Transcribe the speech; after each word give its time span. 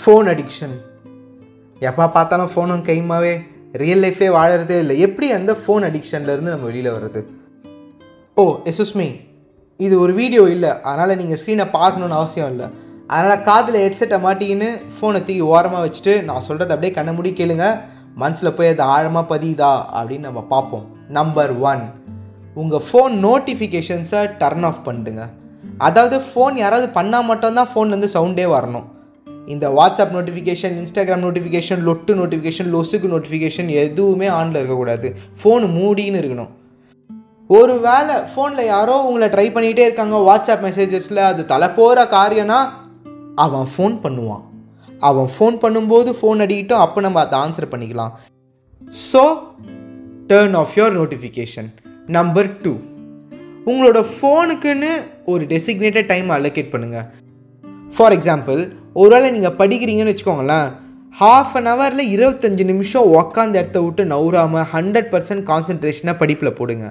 Phone 0.00 0.28
addiction 0.32 0.76
எப்போ 1.88 2.04
பார்த்தாலும் 2.16 2.50
ஃபோனும் 2.52 2.86
கைமாவே 2.88 3.34
ரியல் 3.82 4.02
லைஃப்லேயே 4.04 4.32
வாழறதே 4.38 4.76
இல்லை. 4.82 4.94
எப்படி 5.06 5.26
அந்த 5.38 5.52
ஃபோன் 5.62 5.84
அடிக்ஷன்லேருந்து 5.88 6.52
நம்ம 6.54 6.66
வெளியில் 6.70 6.94
வர்றது? 6.96 7.20
ஓ 8.40 8.44
எசுஸ்மி 8.70 9.08
இது 9.80 9.94
ஒரு 10.04 10.12
வீடியோ 10.20 10.42
இல்லை. 10.54 10.72
அதனால் 10.88 11.18
நீங்கள் 11.20 11.38
ஸ்க்ரீனை 11.40 11.66
பார்க்கணுன்னு 11.78 12.18
அவசியம் 12.20 12.50
இல்லை. 12.52 12.66
அதனால் 13.14 13.44
காதில் 13.48 13.82
ஹெட்செட்டை 13.84 14.18
மாட்டிக்கின்னு 14.26 14.70
ஃபோனை 14.96 15.20
தூக்கி 15.26 15.44
ஓரமாக 15.54 15.82
வச்சுட்டு 15.86 16.14
நான் 16.28 16.46
சொல்கிறத 16.48 16.74
அப்படியே 16.74 16.92
கண்ண 16.98 17.12
மூடி 17.16 17.32
கேளுங்க. 17.40 17.66
மனசில் 18.22 18.56
போய் 18.56 18.72
அது 18.72 18.82
ஆழமாக 18.94 19.26
பதியுதா 19.32 19.72
அப்படின்னு 19.98 20.28
நம்ம 20.28 20.42
பார்ப்போம். 20.54 20.86
நம்பர் 21.18 21.52
ஒன் 21.70 21.84
உங்கள் 22.62 22.84
ஃபோன் 22.88 23.14
நோட்டிஃபிகேஷன்ஸை 23.26 24.22
டர்ன் 24.40 24.66
ஆஃப் 24.68 24.82
பண்ணிடுங்க. 24.88 25.22
அதாவது 25.88 26.16
ஃபோன் 26.28 26.56
யாராவது 26.64 26.88
பண்ணால் 26.98 27.28
மட்டும்தான் 27.30 27.70
ஃபோன்லேருந்து 27.72 28.14
சவுண்டே 28.16 28.46
வரணும். 28.56 28.86
இந்த 29.52 29.66
வாட்ஸ்அப் 29.76 30.14
நோட்டிஃபிகேஷன் 30.16 30.76
இன்ஸ்டாகிராம் 30.80 31.24
நோட்டிஃபிகேஷன் 31.26 31.82
லொட்டு 31.88 32.12
நோட்டிஃபிகேஷன் 32.20 32.70
லொசுக்கு 32.74 33.08
நோட்டிஃபிகேஷன் 33.14 33.70
எதுவுமே 33.82 34.28
ஆனில் 34.38 34.58
இருக்கக்கூடாது. 34.60 35.08
ஃபோன் 35.40 35.64
மூடின்னு 35.78 36.20
இருக்கணும். 36.22 36.52
ஒரு 37.50 37.74
வேளை 37.86 38.14
ஃபோனில் 38.30 38.70
யாரோ 38.74 38.94
உங்களை 39.06 39.26
ட்ரை 39.34 39.46
பண்ணிகிட்டே 39.54 39.84
இருக்காங்க 39.88 40.18
வாட்ஸ்அப் 40.28 40.64
மெசேஜஸில் 40.68 41.20
அது 41.30 41.42
தலை 41.52 41.68
போகிற 41.78 42.04
காரியம்னா 42.16 42.60
அவன் 43.44 43.66
ஃபோன் 43.72 43.96
பண்ணுவான். 44.04 44.44
அவன் 45.08 45.28
ஃபோன் 45.34 45.56
பண்ணும்போது 45.64 46.10
ஃபோன் 46.20 46.42
அடிக்கிட்டோம் 46.44 46.84
அப்போ 46.84 47.00
நம்ம 47.06 47.20
அதை 47.24 47.38
ஆன்சர் 47.44 47.72
பண்ணிக்கலாம். 47.72 48.12
So 49.10 49.22
turn 50.30 50.56
off 50.62 50.74
your 50.78 50.96
notification 51.00 51.68
number 52.16 52.50
two 52.62 52.72
உங்களோட 53.70 53.98
ஃபோனுக்குன்னு 54.14 54.92
ஒரு 55.32 55.44
டெசிக்னேட்டட் 55.52 56.08
டைம் 56.12 56.30
அலோகேட் 56.36 56.72
பண்ணுங்கள் 56.72 57.06
ஃபார் 57.96 58.14
எக்ஸாம்பிள் 58.16 58.60
ஒருவேளை 58.94 59.28
நீங்கள் 59.36 59.56
படிக்கிறீங்கன்னு 59.58 60.12
வச்சுக்கோங்களேன் 60.12 60.68
ஹாஃப் 61.20 61.54
அன் 61.58 61.66
ஹவரில் 61.66 62.04
இருபத்தஞ்சு 62.16 62.64
நிமிஷம் 62.64 63.12
உக்காந்த 63.14 63.56
இடத்த 63.60 63.80
விட்டு 63.80 64.04
நவுறாமல் 64.04 64.66
ஹண்ட்ரட் 64.72 65.10
பர்சன்ட் 65.12 65.44
கான்சன்ட்ரேஷனாக 65.50 66.16
படிப்பில் 66.16 66.52
போடுங்க. 66.52 66.86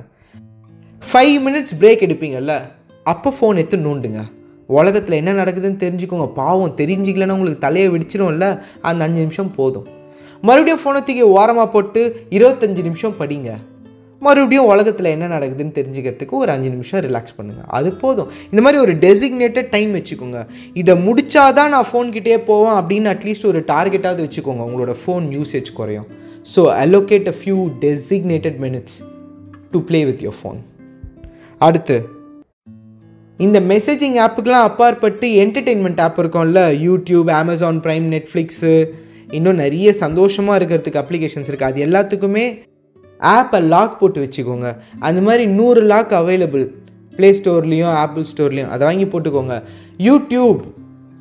ஃபைவ் 1.01 1.35
மினிட்ஸ் 1.45 1.73
பிரேக் 1.79 2.05
எடுப்பீங்கல்ல 2.07 2.53
அப்போ 3.03 3.33
ஃபோன் 3.37 3.59
எடுத்து 3.61 3.77
நோண்டுங்க. 3.77 4.21
உலகத்தில் 4.67 5.19
என்ன 5.21 5.31
நடக்குதுன்னு 5.43 5.81
தெரிஞ்சுக்கோங்க. 5.85 6.27
பாவம் 6.27 6.77
தெரிஞ்சிக்கலன்னா 6.77 7.37
உங்களுக்கு 7.37 7.65
தலையை 7.67 7.89
வெடிச்சிடும்ல 7.89 8.47
அந்த 8.81 9.03
அஞ்சு 9.05 9.19
நிமிஷம் 9.19 9.51
போதும். 9.55 9.87
மறுபடியும் 10.41 10.79
ஃபோனை 10.79 11.01
தூக்கி 11.07 11.21
ஓரமாக 11.21 11.67
போட்டு 11.67 12.01
இருபத்தஞ்சு 12.29 12.81
நிமிஷம் 12.89 13.15
படிங்க. 13.19 13.49
மறுபடியும் 14.25 14.69
உலகத்தில் 14.73 15.09
என்ன 15.13 15.25
நடக்குதுன்னு 15.33 15.75
தெரிஞ்சுக்கிறதுக்கு 15.77 16.35
ஒரு 16.41 16.51
அஞ்சு 16.55 16.69
நிமிஷம் 16.73 17.03
ரிலாக்ஸ் 17.05 17.35
பண்ணுங்கள் 17.37 17.69
அது 17.77 17.89
போதும். 18.03 18.29
இந்த 18.51 18.61
மாதிரி 18.65 18.81
ஒரு 18.85 18.93
டெசிக்னேட்டட் 19.05 19.69
டைம் 19.75 19.91
வச்சுக்கோங்க. 19.97 20.39
இதை 20.81 20.95
முடிச்சாதான் 21.05 21.71
நான் 21.75 21.89
ஃபோன்கிட்டே 21.91 22.37
போவேன் 22.49 22.77
அப்படின்னு 22.79 23.11
அட்லீஸ்ட் 23.13 23.47
ஒரு 23.51 23.61
டார்கெட்டாவது 23.71 24.25
வச்சுக்கோங்க. 24.25 24.63
உங்களோட 24.69 24.95
ஃபோன் 25.03 25.27
யூசேஜ் 25.37 25.71
குறையும். 25.79 26.09
So 26.53 26.63
allocate 26.83 27.29
a 27.33 27.35
few 27.39 27.59
designated 27.85 28.59
minutes 28.65 28.97
to 29.73 29.81
play 29.89 30.01
with 30.09 30.23
your 30.27 30.37
phone 30.41 30.59
அடுத்து 31.67 31.97
இந்த 33.39 33.59
மெசேஜிங் 33.71 34.17
ஆப்புக்கெலாம் 34.25 34.67
அப்பாற்பட்டு 34.69 35.27
என்டர்டெயின்மெண்ட் 35.43 36.01
ஆப் 36.05 36.19
இருக்கும்ல. 36.21 36.61
யூடியூப் 36.87 37.29
அமேசான் 37.39 37.79
ப்ரைம் 37.85 38.05
நெட்ஃப்ளிக்ஸு 38.15 38.73
இன்னும் 39.37 39.61
நிறைய 39.63 39.89
சந்தோஷமாக 40.03 40.57
இருக்கிறதுக்கு 40.59 41.01
அப்ளிகேஷன்ஸ் 41.01 41.49
இருக்குது 41.49 41.71
அது 41.71 41.79
எல்லாத்துக்குமே 41.85 42.45
ஆப்பை 43.31 43.59
லாக் 43.73 43.99
போட்டு 43.99 44.19
வச்சுக்கோங்க. 44.23 44.69
அந்த 45.07 45.19
மாதிரி 45.27 45.43
நூறு 45.57 45.81
லாக் 45.91 46.13
அவைலபிள் 46.21 46.63
ப்ளே 47.17 47.29
ஸ்டோர்லேயும் 47.39 47.95
ஆப்பிள் 48.03 48.29
ஸ்டோர்லேயும் 48.31 48.71
அதை 48.75 48.83
வாங்கி 48.89 49.05
போட்டுக்கோங்க. 49.05 49.57
யூடியூப் 50.07 50.61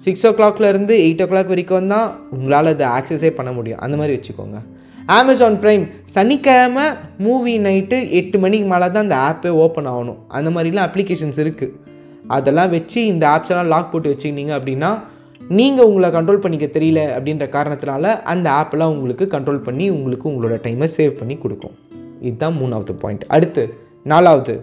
சிக்ஸ் 0.04 0.24
ஓ 0.28 0.30
கிளாக்லேருந்து 0.38 0.94
எயிட் 1.06 1.22
ஓ 1.24 1.26
கிளாக் 1.32 1.50
வரைக்கும் 1.52 1.92
தான் 1.94 2.08
உங்களால் 2.36 2.70
அதை 2.72 2.86
ஆக்சஸே 2.98 3.30
பண்ண 3.38 3.50
முடியும். 3.58 3.80
அந்த 3.84 3.96
மாதிரி 4.00 4.14
வச்சுக்கோங்க. 4.16 4.58
அமேசான் 5.18 5.58
ப்ரைம் 5.62 5.84
சனிக்கிழமை 6.16 6.86
மூவி 7.26 7.54
நைட்டு 7.66 7.96
எட்டு 8.18 8.36
மணிக்கு 8.44 8.66
மேலே 8.72 8.86
தான் 8.96 9.04
அந்த 9.06 9.16
ஆப்பே 9.28 9.52
ஓப்பன் 9.64 9.90
ஆகணும். 9.92 10.18
அந்த 10.38 10.50
மாதிரிலாம் 10.54 10.88
அப்ளிகேஷன்ஸ் 10.88 11.40
இருக்குது 11.44 11.78
அதெல்லாம் 12.36 12.70
வச்சு 12.76 13.00
இந்த 13.12 13.24
ஆப்ஸ் 13.34 13.52
எல்லாம் 13.52 13.72
லாக் 13.74 13.90
போட்டு 13.92 14.12
வச்சுக்கிட்டீங்க 14.12 14.52
அப்படின்னா 14.58 14.90
நீங்கள் 15.58 15.88
உங்களை 15.90 16.08
கண்ட்ரோல் 16.16 16.42
பண்ணிக்க 16.42 16.66
தெரியல 16.78 17.00
அப்படின்ற 17.14 17.46
காரணத்தினால 17.56 18.12
அந்த 18.32 18.46
ஆப்பெல்லாம் 18.58 18.92
உங்களுக்கு 18.94 19.24
கண்ட்ரோல் 19.34 19.64
பண்ணி 19.68 19.86
உங்களுக்கு 19.90 20.30
உங்களோட 20.32 20.56
டைமை 20.66 20.88
சேவ் 20.98 21.18
பண்ணி 21.20 21.36
கொடுக்கும். 21.44 21.74
இதுதான் 22.22 22.56
மூணாவது 22.60 22.94
பாயிண்ட் 23.02 23.24
அடுத்து 23.36 23.64
நாலாவது. 24.12 24.54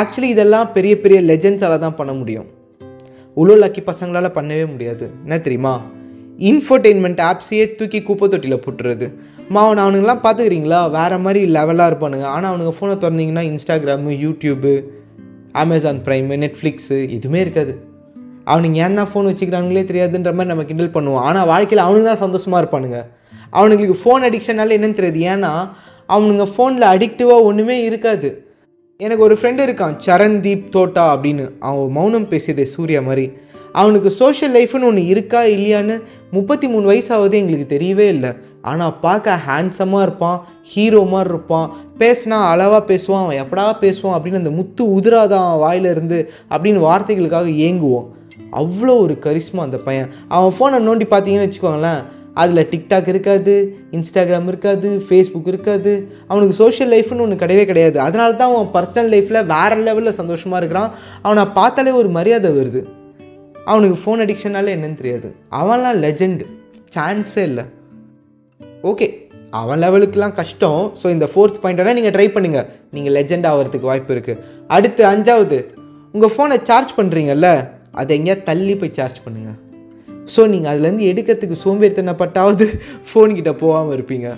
ஆக்சுவலி 0.00 0.28
இதெல்லாம் 0.34 0.68
பெரிய 0.72 0.94
பெரிய 1.00 1.18
லெஜெண்ட்ஸால் 1.30 1.82
தான் 1.84 1.98
பண்ண 2.00 2.12
முடியும். 2.12 2.48
உள்ளூர் 3.36 3.62
லக்கி 3.62 3.82
பசங்களால் 3.90 4.36
பண்ணவே 4.38 4.64
முடியாது. 4.70 5.06
என்ன 5.22 5.38
தெரியுமா? 5.38 5.74
இன்ஃபர்டெயின்மெண்ட் 6.50 7.20
ஆப்ஸையே 7.30 7.64
தூக்கி 7.78 8.02
குப்பை 8.02 8.26
தொட்டியில் 8.28 8.62
போட்டுறது. 8.64 9.06
மாவன் 9.48 9.80
அவனுங்கெல்லாம் 9.84 10.22
பார்த்துக்கிறீங்களா? 10.24 10.90
வேறு 10.90 11.18
மாதிரி 11.18 11.40
லெவலாக 11.56 11.90
இருப்பானுங்க. 11.90 12.26
ஆனால் 12.34 12.50
அவனுங்க 12.50 12.72
ஃபோனை 12.76 12.94
திறந்தீங்கன்னா 13.02 13.42
Instagram 13.50 14.12
YouTube 14.24 14.72
Amazon 15.62 16.00
Prime 16.06 16.38
Netflix 16.44 16.98
எதுவுமே 17.16 17.40
இருக்காது. 17.40 17.74
அவனுங்க 18.52 18.78
ஏன் 18.84 18.98
தான் 19.00 19.10
ஃபோன் 19.10 19.28
வச்சுக்கிறானுங்களே 19.30 19.84
தெரியாதுன்ற 19.90 20.30
மாதிரி 20.38 20.52
நம்ம 20.52 20.64
கிண்டல் 20.70 20.94
பண்ணுவோம். 20.96 21.24
ஆனால் 21.28 21.46
வாழ்க்கையில் 21.46 21.86
அவனுங்க 21.86 22.08
தான் 22.10 22.24
சந்தோஷமாக 22.24 22.62
இருப்பானுங்க. 22.62 22.98
அவனுங்களுக்கு 23.58 23.98
ஃபோன் 24.02 24.24
அடிக்ஷனால 24.28 24.76
என்னன்னு 24.78 24.98
தெரியாது. 25.00 25.20
ஏன்னா 25.34 25.52
அவனுங்க 26.08 26.48
ஃபோனில் 26.56 26.86
அடிக்டிவாக 26.94 27.42
ஒன்றுமே 27.42 27.84
இருக்காது. 27.84 28.46
எனக்கு 28.96 29.22
ஒரு 29.22 29.34
ஃப்ரெண்டு 29.34 29.62
இருக்கான் 29.66 29.98
சரண்தீப் 30.06 30.68
தோட்டா 30.68 31.16
அப்படின்னு. 31.16 31.50
அவன் 31.60 31.90
மௌனம் 31.90 32.28
பேசியதே 32.28 32.62
சூர்யா 32.62 33.00
மாதிரி. 33.00 33.30
அவனுக்கு 33.72 34.10
சோஷியல் 34.10 34.54
லைஃப்னு 34.54 34.84
ஒன்று 34.84 35.06
இருக்கா 35.06 35.42
இல்லையான்னு 35.42 36.00
முப்பத்தி 36.30 36.68
மூணு 36.68 36.92
வயசாவது 36.92 37.32
எங்களுக்கு 37.32 37.76
தெரியவே 37.76 38.08
இல்லை. 38.08 38.30
ஆனால் 38.62 38.98
பார்க்க 39.00 39.40
ஹேண்ட்ஸமாக 39.46 40.02
இருப்பான் 40.02 40.44
ஹீரோ 40.62 41.00
மாதிரி 41.00 41.28
இருப்பான். 41.28 41.76
பேசினா 41.98 42.28
அளவாக 42.28 42.94
பேசுவான் 42.94 43.22
அவன் 43.22 43.42
எப்படா 43.42 43.84
பேசுவான் 43.84 44.14
அப்படின்னு 44.14 44.34
அந்த 44.34 44.50
முத்து 44.50 44.84
உதிராதான் 44.84 45.58
வாயிலிருந்து 45.58 46.30
அப்படின்னு 46.50 46.86
வார்த்தைகளுக்காக 46.88 47.48
ஏங்குவோம். 47.66 48.06
அவ்வளோ 48.52 48.98
ஒரு 48.98 49.18
கரிஷ்மா 49.20 49.56
அந்த 49.56 49.76
பையன். 49.76 50.10
அவன் 50.28 50.54
ஃபோனை 50.58 50.88
நோண்டி 50.88 51.02
பார்த்தீங்கன்னு 51.02 51.52
வச்சுக்கோங்களேன் 51.52 52.04
அதில் 52.42 52.68
டிக்டாக் 52.72 53.08
இருக்காது 53.12 53.54
இன்ஸ்டாகிராம் 53.96 54.48
இருக்காது 54.52 54.88
ஃபேஸ்புக் 55.06 55.50
இருக்காது. 55.52 55.92
அவனுக்கு 56.30 56.54
சோஷியல் 56.62 56.92
லைஃப்னு 56.94 57.24
ஒன்று 57.24 57.42
கிடையவே 57.42 57.64
கிடையாது. 57.70 57.98
அதனால 58.06 58.30
தான் 58.40 58.52
அவன் 58.54 58.70
பர்சனல் 58.76 59.10
லைஃப்பில் 59.14 59.40
வேறு 59.52 59.80
லெவலில் 59.88 60.18
சந்தோஷமாக 60.20 60.60
இருக்கிறான். 60.62 60.90
அவனை 61.26 61.44
பார்த்தாலே 61.58 61.92
ஒரு 62.00 62.10
மரியாதை 62.18 62.50
வருது. 62.58 62.82
அவனுக்கு 63.72 63.98
ஃபோன் 64.02 64.22
அடிக்ஷனால 64.24 64.72
என்னன்னு 64.76 65.00
தெரியாது. 65.02 65.28
அவன்லாம் 65.60 66.00
லெஜெண்டு 66.04 66.46
சான்ஸே 66.96 67.44
இல்லை. 67.50 67.66
ஓகே 68.90 69.06
அவன் 69.60 69.80
லெவலுக்குலாம் 69.84 70.36
கஷ்டம். 70.40 70.80
ஸோ 71.00 71.06
இந்த 71.14 71.26
ஃபோர்த் 71.32 71.60
பாயிண்டோட 71.62 71.92
நீங்கள் 71.98 72.14
ட்ரை 72.16 72.26
பண்ணுங்கள் 72.36 72.66
நீங்கள் 72.96 73.14
லெஜெண்ட் 73.18 73.46
ஆகிறதுக்கு 73.50 73.90
வாய்ப்பு 73.90 74.12
இருக்குது 74.14 74.42
அடுத்து 74.76 75.02
அஞ்சாவது. 75.12 75.58
உங்கள் 76.14 76.32
ஃபோனை 76.34 76.58
சார்ஜ் 76.70 76.92
பண்ணுறீங்கல்ல 76.98 77.48
அதை 78.00 78.12
எங்கேயா 78.18 78.36
தள்ளி 78.48 78.74
போய் 78.80 78.96
சார்ஜ் 78.98 79.20
பண்ணுங்கள் 79.24 79.58
ஸோ 80.32 80.48
நீங்கள் 80.48 80.70
அதுலேருந்து 80.72 81.08
எடுக்கிறதுக்கு 81.10 81.56
சோம்பேறித்தனப்பட்டாவது 81.64 82.66
ஃபோன்கிட்ட 83.08 83.52
போகாமல் 83.52 83.94
இருப்பீங்க. 83.96 84.36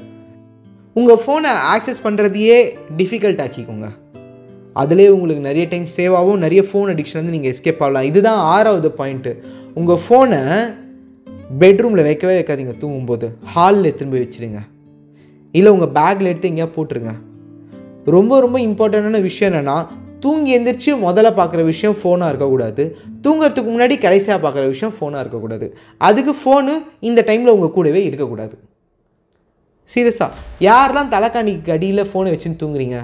உங்கள் 0.95 1.21
ஃபோனை 1.23 1.51
ஆக்சஸ் 1.75 2.05
பண்ணுறதையே 2.05 2.57
டிஃபிகல்ட் 2.99 3.43
ஆக்கிக்கோங்க. 3.45 3.89
அதிலே 4.73 5.09
உங்களுக்கு 5.09 5.49
நிறைய 5.49 5.67
டைம் 5.69 5.87
சேவ் 5.97 6.15
ஆகும். 6.15 6.39
நிறைய 6.39 6.65
ஃபோன் 6.71 6.91
அடிக்ஷன் 6.93 7.21
வந்து 7.21 7.35
நீங்கள் 7.37 7.53
எஸ்கேப் 7.53 7.83
ஆகலாம். 7.85 8.03
இதுதான் 8.03 8.41
ஆறாவது 8.55 8.95
பாயிண்ட்டு 8.99 9.33
உங்கள் 9.75 10.01
ஃபோனை 10.09 10.41
பெட்ரூமில் 11.61 12.07
வைக்கவே 12.09 12.35
வைக்காதீங்க. 12.41 12.75
தூங்கும்போது. 12.79 13.27
ஹாலில் 13.45 13.89
எடுத்துன்னு 13.91 14.15
போய் 14.15 14.27
வச்சுருங்க. 14.27 14.61
இல்லை 15.53 15.73
உங்கள் 15.73 15.95
பேக்கில் 15.99 16.31
எடுத்து 16.33 16.51
எங்கேயா 16.51 16.69
போட்டுருங்க. 16.77 17.15
ரொம்ப 18.05 18.41
ரொம்ப 18.41 18.59
இம்பார்ட்டண்டான 18.61 19.21
விஷயம் 19.21 19.53
என்னென்னா 19.53 19.87
தூங்கி 20.21 20.59
எந்திரிச்சு 20.59 20.91
முதல்ல 21.07 21.31
பார்க்குற 21.39 21.65
விஷயம் 21.65 21.97
ஃபோனாக 22.03 22.29
இருக்கக்கூடாது. 22.29 22.97
தூங்குறதுக்கு 23.27 23.71
முன்னாடி 23.75 23.99
கடைசியாக 23.99 24.39
பார்க்குற 24.45 24.67
விஷயம் 24.67 24.95
ஃபோனாக 25.01 25.23
இருக்கக்கூடாது. 25.25 25.79
அதுக்கு 25.99 26.33
ஃபோனு 26.33 26.75
இந்த 27.01 27.25
டைமில் 27.27 27.55
உங்கள் 27.57 27.71
கூடவே 27.71 28.05
இருக்கக்கூடாது. 28.05 28.57
சீரியஸாக 29.95 30.31
யாரெல்லாம் 30.61 31.11
தலைக்காணிக்கு 31.11 31.71
அடியில் 31.71 32.09
ஃபோனை 32.13 32.31
வச்சுன்னு 32.35 32.61
தூங்குறீங்க? 32.63 32.99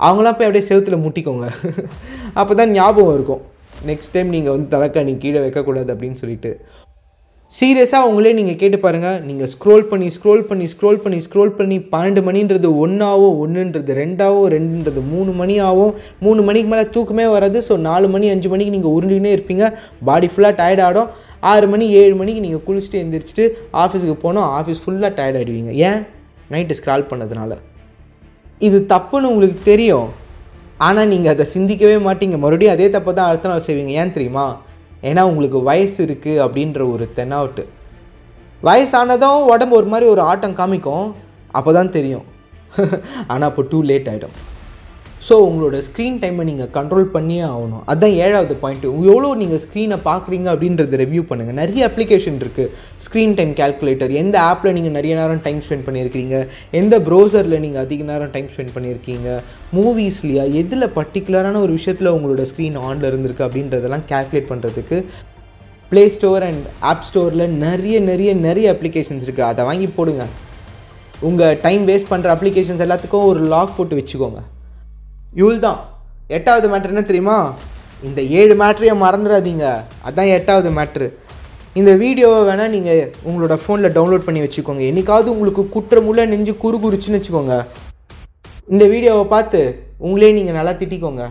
அவங்களாம் 0.00 0.36
போய் 0.38 0.48
அப்படியே 0.48 0.64
செவுத்துல 0.70 0.96
முட்டிக்கோங்க. 1.04 1.46
அப்போ 2.40 2.54
தான் 2.54 2.70
ஞாபகம் 2.70 3.14
இருக்கும். 3.14 3.42
நெக்ஸ்ட் 3.86 4.12
டைம் 4.12 4.28
நீங்கள் 4.28 4.54
வந்து 4.56 4.78
தலைக்காணி 4.78 5.18
கீழே 5.18 5.38
வைக்கக்கூடாது 5.38 5.94
அப்படின்னு 5.94 6.14
சொல்லிட்டு. 6.14 6.60
சீரியஸாக 7.56 8.04
அவங்களே 8.04 8.30
நீங்கள் 8.38 8.58
கேட்டு 8.60 8.78
பாருங்கள் 8.82 9.20
நீங்கள் 9.28 9.48
ஸ்க்ரோல் 9.52 9.84
பண்ணி 9.90 10.08
ஸ்க்ரோல் 10.16 10.42
பண்ணி 10.48 10.66
ஸ்க்ரோல் 10.72 10.98
பண்ணி 11.04 11.18
ஸ்க்ரோல் 11.26 11.52
பண்ணி 11.58 11.76
பன்னெண்டு 11.92 12.20
மணின்றது 12.26 12.68
ஒன்றாவோ 12.84 13.28
ஒன்றுன்றது 13.42 13.92
ரெண்டாவோ 14.00 14.42
ரெண்டுன்றது 14.54 15.02
மூணு 15.12 15.30
மணி 15.38 15.54
ஆகும் 15.68 15.94
மூணு 16.26 16.42
மணிக்கு 16.48 16.68
மேலே 16.72 16.84
தூக்கமே 16.96 17.26
வராது. 17.34 17.60
ஸோ 17.68 17.76
நாலு 17.88 18.08
மணி 18.14 18.28
அஞ்சு 18.34 18.50
மணிக்கு 18.54 18.74
நீங்கள் 18.76 18.94
உருண்டுக்கினே 18.96 19.32
இருப்பீங்க. 19.36 19.64
பாடி 20.10 20.28
ஃபுல்லாக 20.34 20.54
டயர்ட் 20.60 20.84
ஆகிடும் 20.88 21.10
ஆறு 21.52 21.66
மணி 21.72 21.88
ஏழு 22.02 22.14
மணிக்கு 22.20 22.44
நீங்கள் 22.46 22.64
குளிச்சுட்டு 22.68 23.00
எந்திரிச்சிட்டு 23.04 23.46
ஆஃபீஸுக்கு 23.84 24.18
போனோம் 24.26 24.46
ஆஃபீஸ் 24.60 24.84
ஃபுல்லாக 24.84 25.12
டயர்ட் 25.18 25.40
ஆகிடுவீங்க 25.40 25.72
ஏன்? 25.88 26.00
நைட்டு 26.52 26.78
ஸ்க்ரால் 26.80 27.08
பண்ணதுனால. 27.10 27.52
இது 28.68 28.78
தப்புன்னு 28.94 29.30
உங்களுக்கு 29.32 29.58
தெரியும். 29.72 30.08
ஆனால் 30.86 31.12
நீங்கள் 31.12 31.32
அதை 31.34 31.44
சிந்திக்கவே 31.56 31.98
மாட்டீங்க. 32.08 32.36
மறுபடியும் 32.46 32.76
அதே 32.76 32.88
தப்பை 32.96 33.12
தான் 33.18 33.30
அடுத்த 33.30 33.52
நாள் 33.52 33.68
செய்வீங்க. 33.68 33.92
ஏன் 34.02 34.16
தெரியுமா? 34.16 34.46
ஏன்னா 35.02 35.22
உங்களுக்கு 35.22 35.62
வயசு 35.62 36.06
இருக்குது 36.06 36.42
அப்படின்ற 36.44 36.92
ஒரு 36.92 37.12
தென்னாவட்டு 37.16 37.64
வயசானதும் 38.62 39.44
உடம்பு 39.44 39.76
ஒரு 39.76 39.86
மாதிரி 39.86 40.10
ஒரு 40.10 40.20
ஆட்டம் 40.20 40.56
காமிக்கும். 40.56 41.06
அப்போ 41.58 41.72
தான் 41.72 41.90
தெரியும். 41.90 42.24
ஆனால் 43.26 43.48
அப்போ 43.48 43.62
டூ 43.70 43.82
லேட் 43.82 44.08
ஆகிடும் 44.08 44.34
ஸோ 45.26 45.34
உங்களோட 45.46 45.76
ஸ்க்ரீன் 45.86 46.18
டைமை 46.22 46.42
நீங்கள் 46.48 46.70
கண்ட்ரோல் 46.76 47.06
பண்ணியே 47.14 47.44
ஆகணும். 47.52 47.82
அதுதான் 47.90 48.14
ஏழாவது 48.24 48.54
பாயிண்ட்டு 48.62 48.90
எவ்வளோ 49.12 49.30
நீங்கள் 49.40 49.60
ஸ்க்ரீனை 49.64 49.96
பார்க்குறீங்க 50.08 50.48
அப்படின்றத 50.52 50.98
ரிவ்யூ 51.02 51.22
பண்ணுங்கள் 51.30 51.58
நிறைய 51.60 51.82
அப்ளிகேஷன் 51.88 52.38
இருக்குது 52.42 52.72
ஸ்க்ரீன் 53.04 53.34
டைம் 53.38 53.52
கால்குலேட்டர் 53.60 54.12
எந்த 54.22 54.36
ஆப்பில் 54.50 54.74
நீங்கள் 54.76 54.94
நிறைய 54.98 55.14
நேரம் 55.20 55.42
டைம் 55.46 55.62
ஸ்பெண்ட் 55.66 55.86
பண்ணியிருக்கீங்க? 55.86 56.36
எந்த 56.80 56.94
ப்ரௌசரில் 57.08 57.62
நீங்கள் 57.64 57.82
அதிக 57.86 58.04
நேரம் 58.10 58.32
டைம் 58.34 58.50
ஸ்பெண்ட் 58.52 58.74
பண்ணியிருக்கீங்க? 58.76 59.30
மூவிஸ்லையா 59.78 60.44
எதில் 60.60 60.92
பர்டிகுலரான 60.98 61.60
ஒரு 61.64 61.72
விஷயத்தில் 61.78 62.14
உங்களோட 62.16 62.44
ஸ்க்ரீன் 62.50 62.78
ஆனில் 62.88 63.08
இருந்திருக்கு 63.10 63.46
அப்படின்றதெல்லாம் 63.46 64.04
கால்குலேட் 64.12 64.50
பண்ணுறதுக்கு 64.52 64.98
ப்ளே 65.90 66.04
ஸ்டோர் 66.16 66.46
அண்ட் 66.50 66.64
ஆப் 66.90 67.04
ஸ்டோரில் 67.08 67.44
நிறைய 67.66 67.98
நிறைய 68.10 68.30
நிறைய 68.46 68.68
அப்ளிகேஷன்ஸ் 68.74 69.26
இருக்குது 69.26 69.48
அதை 69.50 69.64
வாங்கி 69.70 69.88
போடுங்க. 69.98 70.24
உங்கள் 71.28 71.58
டைம் 71.66 71.84
வேஸ்ட் 71.90 72.10
பண்ணுற 72.12 72.30
அப்ளிகேஷன்ஸ் 72.36 72.84
எல்லாத்துக்கும் 72.86 73.28
ஒரு 73.32 73.42
லாக் 73.54 73.76
போட்டு 73.78 73.98
வச்சுக்கோங்க. 74.00 74.42
யூல் 75.40 75.64
தான் 75.66 75.80
எட்டாவது 76.36 76.66
மேட்ரு 76.72 76.92
என்ன 76.94 77.02
தெரியுமா? 77.08 77.38
இந்த 78.08 78.20
ஏழு 78.40 78.54
மேட்ரையும் 78.60 79.02
மறந்துடாதீங்க. 79.04 79.66
அதான் 80.08 80.30
எட்டாவது 80.36 80.70
மேட்ரு 80.78 81.06
இந்த 81.80 81.92
வீடியோவை 82.02 82.38
வேணால் 82.48 82.72
நீங்கள் 82.74 83.02
உங்களோட 83.28 83.54
ஃபோனில் 83.62 83.94
டவுன்லோட் 83.96 84.24
பண்ணி 84.26 84.40
வச்சுக்கோங்க. 84.44 84.82
என்றைக்காவது 84.90 85.28
உங்களுக்கு 85.34 85.62
குற்றமுள்ள 85.74 86.22
நெஞ்சு 86.32 86.54
குறுகுறுச்சுன்னு 86.62 87.18
வச்சுக்கோங்க. 87.18 87.56
இந்த 88.72 88.84
வீடியோவை 88.92 89.26
பார்த்து 89.34 89.60
உங்களே 90.06 90.30
நீங்கள் 90.38 90.58
நல்லா 90.58 90.74
திட்டிக்கோங்க. 90.80 91.24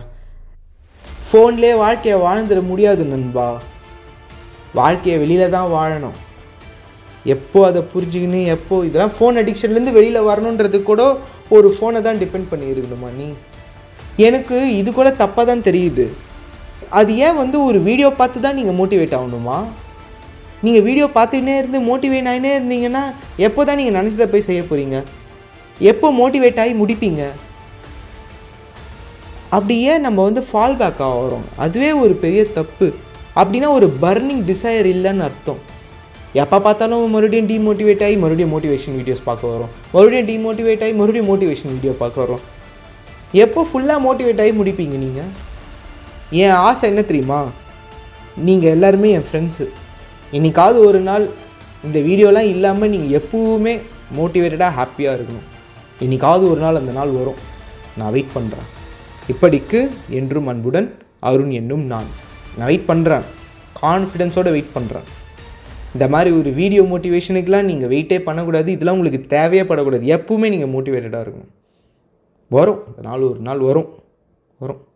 ஃபோன்லேயே 1.28 1.74
வாழ்க்கையை 1.84 2.16
வாழ்ந்துட 2.26 2.60
முடியாது 2.70 3.04
நண்பா. 3.12 3.48
வாழ்க்கையை 4.80 5.18
வெளியில் 5.24 5.54
தான் 5.56 5.70
வாழணும். 5.76 6.16
எப்போ 7.34 7.58
அதை 7.68 7.80
புரிஞ்சுக்கின்னு 7.92 8.40
எப்போ 8.54 8.74
இதெல்லாம் 8.88 9.14
ஃபோன் 9.16 9.38
அடிக்ஷன்லேருந்து 9.40 9.96
வெளியில் 9.98 10.26
வரணுன்றது 10.30 10.78
கூட 10.90 11.02
ஒரு 11.56 11.68
ஃபோனை 11.76 12.00
தான் 12.06 12.20
டிபெண்ட் 12.22 12.50
பண்ணியிருக்கணுமா 12.52 13.10
நீ? 13.20 13.28
எனக்கு 14.26 14.56
இது 14.78 14.90
கூட 14.98 15.08
தப்பாக 15.20 15.44
தான் 15.50 15.66
தெரியுது. 15.68 16.06
அது 16.98 17.10
ஏன் 17.26 17.38
வந்து 17.42 17.56
ஒரு 17.68 17.78
வீடியோ 17.88 18.08
பார்த்து 18.20 18.38
தான் 18.46 18.58
நீங்கள் 18.58 18.78
மோட்டிவேட் 18.80 19.14
ஆகணுமா? 19.18 19.58
நீங்கள் 20.66 20.84
வீடியோ 20.86 21.06
பார்த்துக்கிட்டே 21.16 21.56
இருந்து 21.60 21.78
மோட்டிவேட் 21.90 22.28
ஆகினே 22.30 22.52
இருந்தீங்கன்னா 22.58 23.02
எப்போ 23.46 23.60
தான் 23.68 23.78
நீங்கள் 23.80 23.96
நினச்சதை 23.98 24.26
போய் 24.32 24.46
செய்ய 24.48 24.62
போகிறீங்க 24.70 24.96
எப்போ 25.90 26.06
மோட்டிவேட் 26.20 26.60
ஆகி 26.62 26.72
முடிப்பீங்க? 26.80 27.22
அப்படியே 29.56 29.92
நம்ம 30.06 30.18
வந்து 30.28 30.42
ஃபால் 30.48 30.78
பேக் 30.80 31.02
ஆகிறோம்? 31.10 31.46
அதுவே 31.64 31.90
ஒரு 32.02 32.14
பெரிய 32.24 32.42
தப்பு. 32.58 32.88
அப்படின்னா 33.40 33.68
ஒரு 33.78 33.86
பர்னிங் 34.02 34.42
டிசையர் 34.50 34.88
இல்லைன்னு 34.94 35.26
அர்த்தம். 35.28 35.60
எப்போ 36.42 36.56
பார்த்தாலும் 36.66 37.12
மறுபடியும் 37.14 37.50
டிமோட்டிவேட் 37.52 38.02
ஆகி 38.06 38.16
மறுபடியும் 38.22 38.54
மோட்டிவேஷன் 38.54 38.96
வீடியோஸ் 39.00 39.26
பார்க்க 39.28 39.52
வரோம். 39.54 39.72
மறுபடியும் 39.94 40.28
டிமோட்டிவேட் 40.32 40.82
ஆகி 40.86 40.94
மறுபடியும் 41.00 41.30
மோட்டிவேஷன் 41.32 41.72
வீடியோ 41.76 41.94
பார்க்க 42.02 42.24
வரோம். 42.24 42.42
எப்போ 43.32 43.60
ஃபுல்லாக 43.70 44.04
மோட்டிவேட் 44.06 44.40
ஆகி 44.42 44.52
முடிப்பீங்க 44.58 44.96
நீங்கள் 45.04 45.30
என் 46.42 46.56
ஆசை 46.68 46.84
என்ன 46.90 47.02
தெரியுமா? 47.08 47.40
நீங்கள் 48.46 48.72
எல்லாருமே 48.74 49.10
என் 49.16 49.26
ஃப்ரெண்ட்ஸு 49.28 49.66
இன்னைக்காவது 50.36 50.78
ஒரு 50.88 51.00
நாள் 51.08 51.24
இந்த 51.86 51.98
வீடியோலாம் 52.08 52.48
இல்லாமல் 52.54 52.92
நீங்கள் 52.94 53.14
எப்பவுமே 53.20 53.74
மோட்டிவேட்டடாக 54.18 54.76
ஹாப்பியாக 54.78 55.16
இருக்கணும். 55.16 55.46
இன்றைக்காவது 56.04 56.44
ஒரு 56.52 56.60
நாள் 56.64 56.80
அந்த 56.80 56.92
நாள் 56.98 57.12
வரும். 57.18 57.38
நான் 57.98 58.12
வெயிட் 58.16 58.34
பண்ணுறேன் 58.36 58.68
இப்படிக்கு 59.32 59.80
என்றும் 60.18 60.48
அன்புடன் 60.52 60.88
அருண் 61.30 61.52
என்னும் 61.60 61.84
நான். 61.92 62.10
நான் 62.56 62.68
வெயிட் 62.70 62.90
பண்ணுறேன் 62.90 63.24
கான்ஃபிடென்ஸோடு 63.82 64.50
வெயிட் 64.56 64.74
பண்ணுறேன் 64.76 65.06
இந்த 65.94 66.06
மாதிரி 66.14 66.30
ஒரு 66.40 66.50
வீடியோ 66.60 66.82
மோட்டிவேஷனுக்கெலாம் 66.92 67.68
நீங்கள் 67.70 67.90
வெயிட்டே 67.92 68.18
பண்ணக்கூடாது. 68.26 68.68
இதெல்லாம் 68.76 68.96
உங்களுக்கு 68.98 69.20
தேவையே 69.36 69.64
படக்கூடாது. 69.70 70.04
எப்பவுமே 70.16 70.48
நீங்கள் 70.54 70.72
மோட்டிவேட்டடாக 70.74 71.24
இருக்கணும். 71.24 71.52
வரும். 72.48 72.82
நாள் 73.02 73.20
ஒரு 73.20 73.40
நாள் 73.40 73.58
வரும். 73.58 73.88
வரும். 74.58 74.87